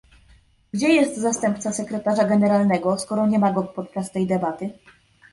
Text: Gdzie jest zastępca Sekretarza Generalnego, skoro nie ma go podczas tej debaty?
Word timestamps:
Gdzie 0.73 0.87
jest 0.89 1.17
zastępca 1.17 1.73
Sekretarza 1.73 2.23
Generalnego, 2.23 2.99
skoro 2.99 3.27
nie 3.27 3.39
ma 3.39 3.53
go 3.53 3.63
podczas 3.63 4.11
tej 4.11 4.27
debaty? 4.27 4.69